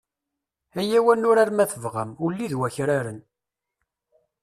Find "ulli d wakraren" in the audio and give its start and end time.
2.25-3.19